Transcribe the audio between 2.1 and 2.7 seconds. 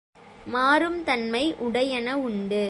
உண்டு.